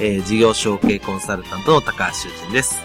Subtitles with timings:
[0.00, 2.78] えー、事業承継コンサルタントの高橋修人です。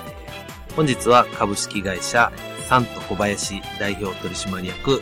[0.75, 2.31] 本日は株式会社
[2.67, 5.01] サント小林代表取締役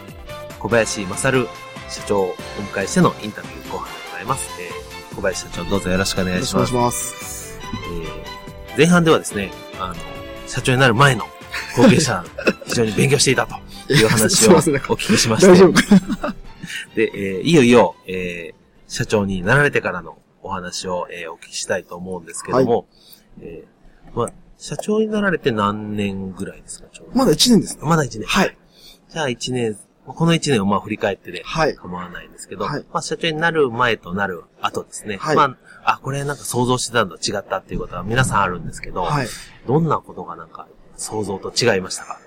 [0.60, 1.48] 小林勝
[1.90, 2.34] 社長をお
[2.74, 4.50] 迎えしてのインタビュー後半でございます。
[4.62, 6.54] えー、小林社長どうぞよろしくお願いします。
[6.56, 7.60] よろしくお願いします。
[8.68, 9.96] えー、前半ではですね、あの、
[10.48, 11.24] 社長になる前の
[11.78, 12.26] 後継者、
[12.68, 13.56] 非常に勉強していたと
[13.94, 17.08] いう話を お聞きしまして。
[17.08, 20.18] で、えー、いよいよ、えー、社長になられてからの
[20.52, 22.86] お話を、えー、お聞きしたいと思うんですけども、はい、
[23.42, 27.84] えー、まあ、社長になられて何年ぐらいですかまだ1年ですね。
[27.84, 28.28] まだ1年。
[28.28, 28.58] はい。
[29.10, 31.76] じゃあ1年、この1年をまあ振り返ってで、はい。
[31.76, 32.86] 構わないんですけど、はい。
[32.92, 35.18] まあ社長になる前となる後ですね。
[35.18, 35.36] はい。
[35.36, 35.44] ま
[35.84, 39.28] あ、あ、これなんか想像してたのと違ったっていうことは皆さんあるんですけど、はい。
[39.68, 42.20] どんなことがなんか想像と違いましたか？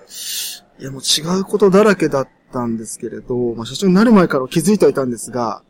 [0.79, 5.61] いやもう違うことだらけだったんですけれど、まあ社長になる前から気づいてはいたんですが、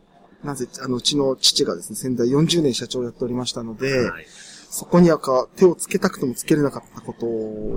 [0.46, 7.26] なぜ、あの、うちの父がですね、先代40年社長をやっておりましたので、はい、そこにはか手をつけたくてもつけれなかったこと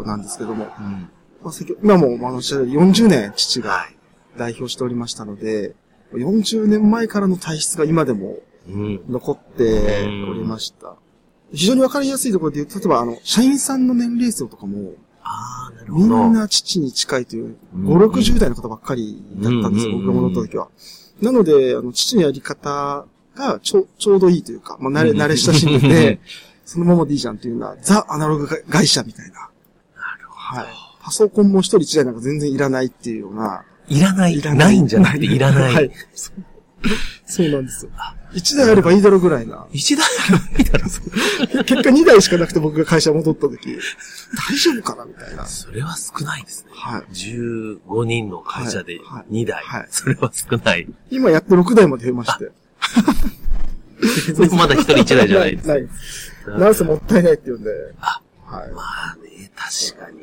[0.07, 1.09] なんですけども、うん、
[1.41, 1.53] まあ、
[1.83, 3.87] 今も、あの、40年父が
[4.37, 5.75] 代表しておりましたので、
[6.13, 8.37] 40年前からの体質が今でも
[8.67, 10.95] 残っておりました。
[11.51, 14.93] 非常にわかりやすいところで言うと、例えば、あの、社員さんの年齢層とかも、
[15.87, 20.69] みんな父に近いという、5、60代の方ばっかりだったんですよ、僕が戻った時は。
[21.21, 26.19] なので、あの、父のやり方がちょ、ちょうどいいというか、まあ、慣れ、慣れ親しんでて、
[26.65, 29.33] そのままでいいじゃんっていうのは、ザ・アナログ会社みたいな。
[29.33, 29.49] なる
[30.27, 30.61] ほど。
[30.61, 30.67] はい。
[31.01, 33.63] パソコンも一人一台なんか全然いらないっていうような。
[33.87, 35.73] いらないいらないんじゃなくていらない。
[35.73, 35.91] はい。
[37.25, 37.91] そうなんですよ。
[38.31, 39.65] 一台あればいいだろうぐらいな。
[39.71, 41.63] 一台あればいいだろう。
[41.63, 43.77] 結果二台しかなくて僕が会社戻った時、
[44.51, 45.45] 大丈夫かなみたいな。
[45.45, 46.71] それは少ないですね。
[46.73, 47.01] はい。
[47.11, 48.99] 15人の会社で
[49.31, 49.63] 2台。
[49.63, 49.87] はい。
[49.89, 50.87] それは少ない。
[51.09, 52.51] 今やって6台まで増えまして。
[54.55, 55.67] まだ一人一台じゃないです。
[56.47, 56.59] ない。
[56.59, 57.71] なんせもったいないって言うんで。
[57.99, 58.71] あ、はい。
[58.71, 58.81] ま
[59.13, 60.19] あね、確かに。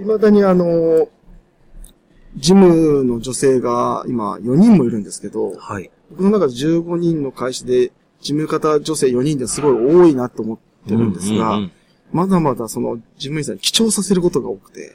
[0.00, 1.08] 未だにあの、
[2.36, 5.90] ジムの女性が今4人もいるんですけど、はい。
[6.10, 11.72] 僕の中で15人の会社で、事務方女性4人ですごい多いなと思ってるんですが、うんうんうん、
[12.12, 14.92] まだまだその事務員さんに記帳させることが多くて。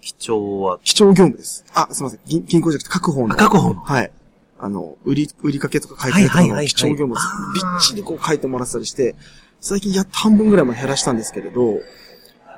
[0.00, 0.78] 記帳は？
[0.82, 1.64] 記帳業務です。
[1.74, 2.20] あ、すみません。
[2.24, 3.34] 銀銀行じゃなくて各方の。
[3.36, 4.10] 各方のはい。
[4.58, 7.26] あの、売り、売りかけとか書いてあるの記帳業務です。
[7.54, 9.14] びっちりこう書いてもらったりして、
[9.60, 11.80] 最近やっと半分ぐらいまで減らしたんですけれど、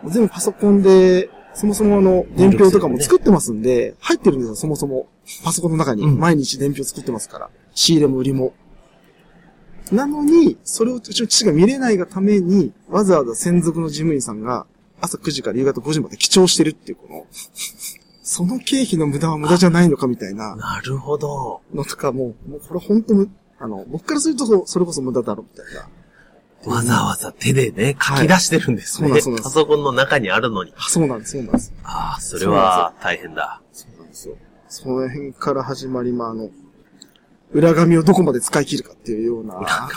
[0.08, 5.08] 全部パソコンでそもそもあの、伝票とかも作ってますんで、入ってるんですよ、そもそも。
[5.44, 6.06] パソコンの中に。
[6.06, 7.50] 毎日伝票作ってますから。
[7.74, 8.54] 仕入れも売りも。
[9.90, 14.66] なのに、それをうちの父が見れないがために、わざわざ専属の事務員さんが、
[15.00, 17.26] 朝9時から夕方5時まで記帳してるっていう、この、
[18.22, 20.56] その経費の無駄は無駄じゃないのかみたいな。
[20.56, 21.60] なるほど。
[21.74, 25.88] のとかもう、もうこれ本当に、あの、僕からするとそれこそ無駄だろ、みたいな。
[26.66, 29.10] わざわざ手でね、書き出してるんですね。
[29.10, 29.54] はい、そうなんです。
[29.54, 30.72] パソコンの中にあるのに。
[30.78, 31.72] そうなんです、そうなんです。
[31.84, 33.60] ああ、それは大変だ。
[33.72, 34.36] そうなんですよ。
[34.68, 36.50] その辺から始まり、まあ、あの、
[37.52, 39.54] 裏紙をどこまで使い切るかっていうような、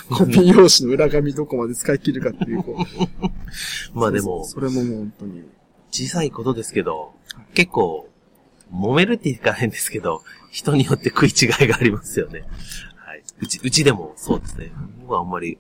[0.10, 2.78] コピー用紙の裏紙どこまで使い切るかっていう、こ
[3.94, 3.96] う。
[3.98, 5.44] まあでもそれももう本当に。
[5.92, 7.14] 小さいことですけど、
[7.54, 8.10] 結構、
[8.74, 12.44] 揉めるって言かないんですけど、人によって食い違いがありますよね。
[12.98, 13.24] はい。
[13.40, 14.72] うち、うちでもそうですね。
[15.02, 15.58] 僕はあんまり、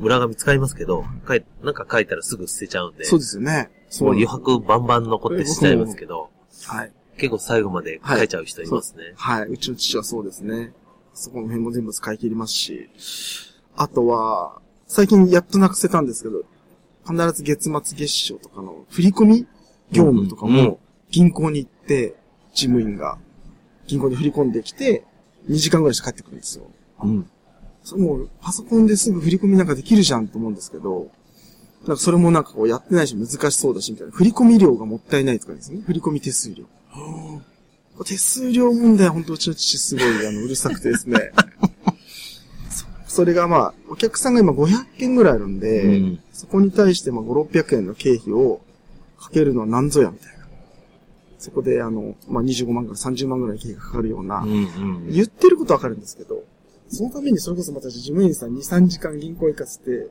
[0.00, 3.04] 裏紙使いますけど、書い、なんか書いたらすぐ捨てちゃうんで。
[3.04, 3.70] そうですよね。
[4.00, 6.30] もう余白バンバン残ってしちゃいますけど。
[6.66, 6.92] はい。
[7.16, 9.12] 結構最後まで書いちゃう人いますね。
[9.16, 9.50] はい、はい。
[9.50, 10.72] うちの父はそうですね。
[11.14, 12.90] そこの辺も全部使い切りますし。
[13.76, 16.42] あとは、最近やっとなくせたんですけど、
[17.06, 19.46] 必ず月末月賞とかの振り込み
[19.92, 20.80] 業務とかも、
[21.10, 22.16] 銀行に行って、
[22.52, 23.18] 事務員が
[23.86, 25.04] 銀行に振り込んできて、
[25.48, 26.64] 2時間ぐらいして帰ってくるんですよ。
[27.02, 27.30] うん。
[27.92, 31.10] もう、パソコンですぐ振り込みなんかできるじゃんと思うんですけど、
[31.86, 34.12] なんかそれもなんかこうやってないし難しそうだしみたいな。
[34.12, 35.82] 振込料がもったいないとかですね。
[35.86, 36.64] 振込手数料。
[38.06, 41.32] 手数料問題は本当うちの父すごいあのうるさくてですね。
[42.70, 42.86] そ
[43.20, 48.60] それがまあ、お客さんが今500件ぐらいあるんで、うんそこに対してまあ5、600円の経費を
[49.20, 50.46] かけるのは何ぞやみたいな。
[51.38, 55.10] そこであの、まあ25万から30万ぐらい経費がかかるような、うんうん。
[55.12, 56.33] 言ってることはわかるんですけど、
[56.88, 60.08] そのためにそれこそまた事務員さん2、3時間銀行行かせて、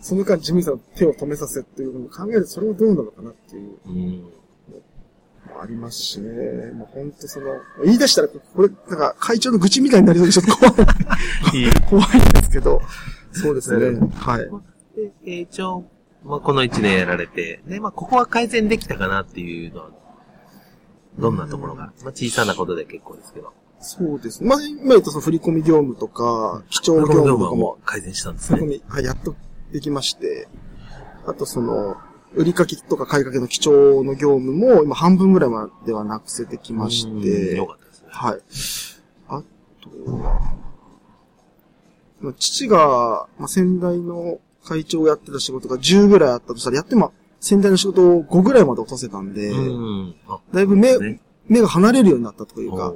[0.00, 4.22] その間事務員さんの手を止めさせっていうのを考えるとそれはどうなのかなっていううん。
[4.22, 4.28] の
[5.54, 6.72] もありますしね。
[6.72, 7.46] もう本当その、
[7.84, 10.88] 言い出したらこれ、なんか会長の愚痴みたいになりそうでちょっと怖
[11.54, 12.80] い、いい 怖いんですけど、
[13.32, 13.98] そうですね。
[14.14, 14.44] はい。
[14.94, 15.84] で、えー一応、
[16.24, 19.90] まあ、この1年やられて、で、まあ、ここは改善できたかなっていうのは、
[21.18, 23.52] どんなところが、まあ、小さなことで結構ですけど。
[23.80, 24.48] そうですね。
[24.48, 28.58] まあ、今言うとその振込業務とか、基調業務とかも、改善したんですね。
[28.58, 29.34] 振り込み、はい、やっと
[29.72, 30.48] できまして、
[31.26, 31.96] あとその、
[32.34, 38.08] 売りかけとか買いかけの基調の業務も今半分ぐらいまではなくせてきましうんてよ、かったですね。
[38.10, 38.40] はい。
[39.28, 39.42] あ
[39.82, 40.54] とは、
[42.20, 47.10] まあ父が、まあ、先代の会長をやってた仕事が10ぐらいあったとしたら、やってまあ、
[47.40, 50.14] 先代の仕事を5ぐらいまで落とせたんで、うん。
[50.28, 52.92] あ、だいぶ目、ね目が離れるようになったというか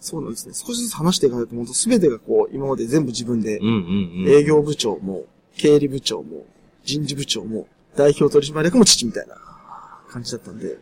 [0.00, 0.54] そうなんですね。
[0.54, 3.74] 少しずつ話していかないと、本当すべてがこう、今まで全部自分でうんうんう
[4.24, 4.28] ん。
[4.28, 5.24] 営業部長も、
[5.56, 6.46] 経理部長も、
[6.84, 9.36] 人事部長も、代表取締役も父みたいな
[10.08, 10.78] 感じだったんで、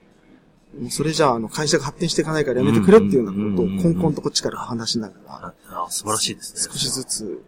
[0.78, 6.72] もうそれじゃあ、あの、会社が発展していかないからやめてくれっていうようなことを、うんうんうんコンコンとこっちから話しながら、ああ素晴らしいですね。
[6.72, 7.42] 少しずつ、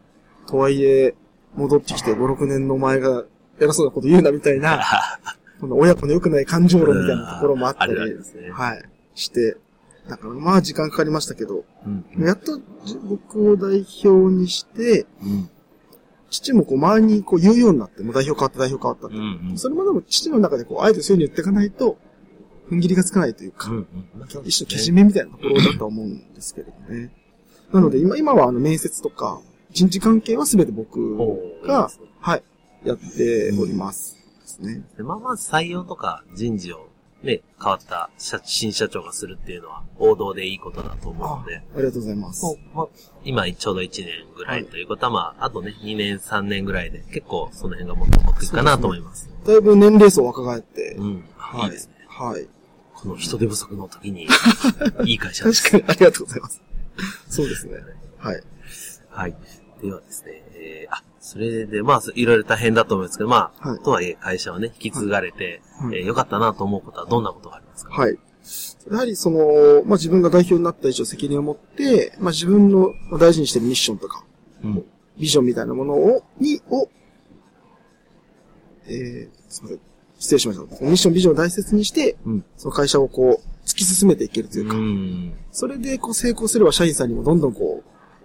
[0.46, 1.14] とはいえ、
[1.54, 3.24] 戻ってきて5、6年の前が
[3.60, 4.82] 偉そうなこと言うなみたいな、
[5.60, 8.84] この親子の良くない感情論みたいなところもあったりはい、
[9.14, 9.56] して、
[10.10, 12.04] だからまあ時間かかりましたけど、うん。
[12.26, 15.50] やっとじ僕を代表にして、うん。
[16.30, 19.58] 父もこう周りにこう言うようになって、もう代表変わった代表変わったってうんうん。
[19.58, 21.96] それまでも父の中でこう、あえてそういうふうに言っていかないと、
[22.70, 23.86] 踏ん切りがつかないというか、うんうん。
[24.44, 27.12] 一種けじめみたいなところだとは思うんですけれどね。
[27.72, 29.40] なので今、今はあの面接とか、
[29.70, 31.16] 人事関係はすべて僕
[31.64, 32.42] が、はい、
[32.84, 34.16] やっております。
[34.40, 34.82] ですね。
[34.96, 36.89] でまあまあ採用とか人事を
[37.22, 42.58] ね、変わった社新社長がするっていうのは王道でいいことだと思うあので、ありがとうございます。
[42.74, 42.86] まあ、
[43.24, 49.30] 今ちょうど1年ぐらいということは、まあ、あとね、2年、3年ぐらいで結構その辺がもっと持っていくかなと思います。
[49.44, 51.24] だいぶ年齢層若返って、うん。
[51.36, 51.94] はいいいですね。
[52.08, 52.48] はい。
[52.94, 54.26] この人手不足の時に、
[55.04, 55.62] いい会社です。
[55.62, 56.62] 確かにありがとうございます。
[57.28, 57.76] そうですね。
[58.18, 58.42] はい。
[59.10, 59.36] はい。
[59.82, 67.92] ではですね、えー、あ、それで、まあ、いろいろ大変だと思うんですけど、まあ、はいとはいえ会社はね、引き継がれて、はいえー良かったなと思うことはどんなことがありますか？
[67.92, 68.18] はい。
[68.90, 74.24] やはりその、まあ、自分が代表になった以上責任を持って、まあ、自分の大事にしてるミッションとか、
[74.64, 74.84] うん。
[75.18, 76.88] ビジョンみたいなものを、に、を、
[78.86, 79.80] えー、すみません。
[80.18, 80.84] 失礼しました。
[80.84, 82.44] ミッション、ビジョンを大切にして、うん。
[82.56, 85.34] その会社をこう、突き進めていけるというか、うん。
[85.52, 87.82] それでこう成功すれば社員さんにもどんどんこ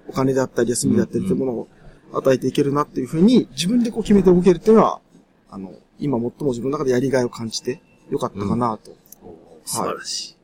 [0.07, 1.67] う、お金であったり休みであったりというものを
[2.17, 5.01] 与えていけるなっていうふうに、自分でこう決めて動けるっていうのは、
[5.49, 8.91] あの、今最も自分の中でやりがいを感じてよかったかなと。
[9.23, 10.35] おー素晴らしい。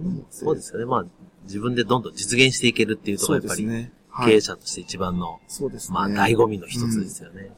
[0.00, 0.84] うんそうですよね。
[0.84, 1.06] まあ、
[1.44, 3.74] 自分でどんどん実現していけるっていうところがやっぱり、ね。
[3.74, 3.92] はい
[4.26, 5.94] 経営者として一番の、そうですね。
[5.94, 7.42] まあ、醍醐味の一つですよね。
[7.42, 7.50] やっ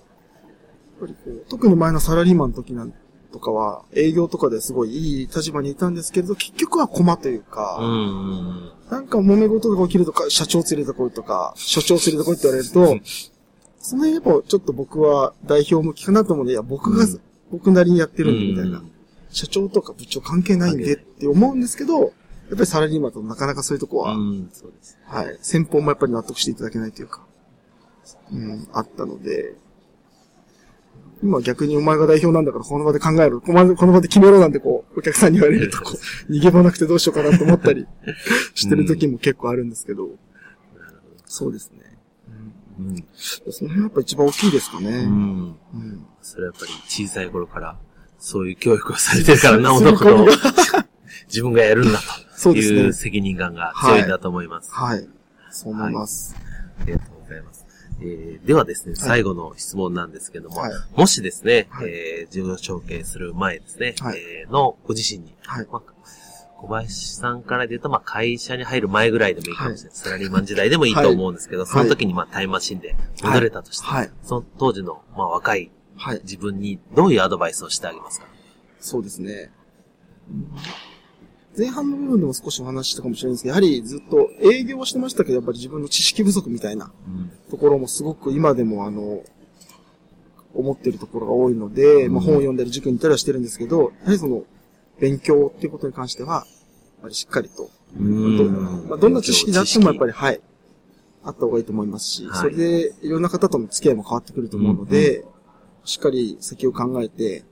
[1.01, 2.93] ぱりこう特に前のサラリーマンの時なん
[3.33, 12.99] とかは、営業とかですごいいい立場にいたんですけれど、結局は駒といううか、んうんなんか揉め事が起きるとか、社長連れてこいとか、所長連れてこいって言われると、
[13.81, 17.21] その辺やっぱちょっと僕は代表向きかなと思うんで、いや、僕が、うん
[17.51, 18.29] 僕なりにやってうん。
[18.29, 18.79] るんで、みたいな。
[18.79, 18.93] うん
[19.31, 22.11] 社長とか部長関係ないんでって思うんですけど、やっ
[22.51, 24.99] ぱりサラリーマンとなかなかそういうとこは、うん、そうです。
[25.07, 25.39] はい。
[25.41, 27.25] 先方もやっぱり納得していただけないというか、
[28.33, 29.55] うん、あったので、
[31.23, 35.93] 今逆にお前が代表なんだからこの場で考えろ、この場でこの場で決めろなんてこう、お客さんに言われるとこ
[36.29, 37.87] う、逃げ場なくてどうしようかなと思ったり
[38.55, 40.09] してる時も結構あるんですけど、
[41.27, 41.79] そうですね。
[42.81, 43.05] うん。
[43.17, 44.89] その辺やっぱ一番大きいですかね。
[44.91, 45.57] うん。
[45.75, 47.79] うんそれはやっぱり小さい頃から、
[48.19, 50.27] そういう教育をされてるからなおのことを
[51.29, 52.01] 自分がやるんだ
[52.43, 54.71] という責任感が強いんだと思います。
[54.71, 55.09] はい。
[55.51, 56.37] そう思います。
[56.83, 57.67] ありがとうございます。
[58.03, 65.67] えーではですね、最後の質問なんですけども、はいもしですね、はいえー事業承継する前ですね、はいえーのご自身に、はい。
[65.71, 65.93] まあ、
[66.61, 69.97] 小林さんからで言うと、まあ、会社に入る前ぐらいでもいいかもしれない。
[69.97, 74.11] サラリーマン時代でもいいと思うんですけど、はいその時にまあ、タイムマシンで戻れたとして、はい。
[74.23, 76.21] その当時の、まあ、若いはい。
[76.23, 78.27] 自分にどういうアドバイスをしてあげますか？
[78.79, 79.51] そうですね。
[81.59, 87.31] 前半の部分でも少しお話ししたかもしれないんですけど、やはりずっと営業はしてましたけど、やっぱり自分の知識不足みたいなうん。
[87.51, 89.23] ところもすごく今でもあの、
[90.55, 94.45] 思ってるところが多いので、まあ本を読んだり塾に行ったりはしてるんですけど、やはりその、
[95.01, 100.41] 勉強っていうことに関しては、やっぱりしっかりと、うんまあ、どんな知識であってもやっぱり、はい、
[101.25, 105.25] あった方がいいと思いますし、はいそれでいろんな方との付き合いも変わってくると思うので、
[105.85, 107.45] しっかり先を考えて、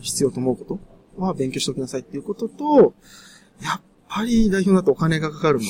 [0.00, 0.78] 必要と思うこ
[1.16, 2.94] とは勉強しておきなさいっていうことと、
[3.62, 5.68] やっぱり代表だとお金がかかるので、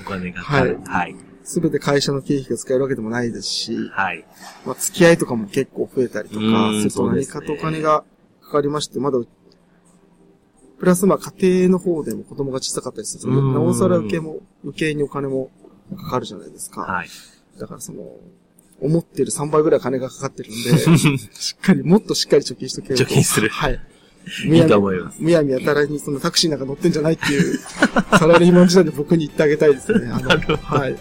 [0.00, 0.80] お金がかかる。
[0.84, 1.16] ははい。
[1.44, 4.24] すべて会社の経費が使えるわけでもないですし、はい。
[4.64, 8.04] まあ、付き合いとかも結構増えたりとかうん、すると何かとお金が
[8.42, 9.18] かかりまして、まだ、
[10.82, 15.48] プラスまあ家庭の方でも子供が小さかったりするので、うんなおさら余計も、余計にお金も
[15.96, 16.80] かかるじゃないですか。
[16.80, 17.08] はい。
[17.56, 18.02] だからその、
[18.80, 20.76] 思ってる3倍ぐらい金がかかってるんで、
[21.38, 23.80] しっかり、もっとしっかり貯金しとけよと貯金するはい。
[24.44, 25.22] いいと思います。
[25.22, 27.58] むやみやたらにそのタクシーなんか乗ってんじゃないっていう、
[28.18, 30.10] サラリーマン時代で僕に言ってあげたいですね。
[30.10, 30.98] あの、なるほどはい。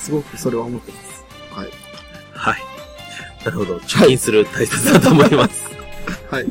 [0.00, 1.24] すごくそれは思ってます。
[1.52, 1.68] はい。
[2.32, 2.56] はい。
[3.44, 3.76] なるほど。
[3.76, 5.62] 貯金する大切だと思います。
[6.28, 6.46] はい。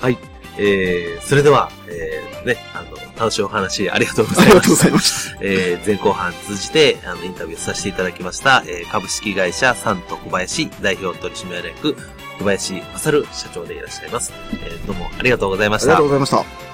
[0.00, 0.29] はい。
[0.62, 5.28] えー、それでは、えー、ね、あの、楽しいお話ありがとうごありがとうございます。
[5.28, 5.38] ざいました。
[5.40, 11.96] えー、前後半通じて、あの、インタビューさせていただきました、えー、株式会社サント小林代表取締役、
[12.38, 14.34] 小林勝社長でいらっしゃいます。
[14.52, 16.20] えー、どうもありがとうございましたありがとう。
[16.20, 16.69] ございました。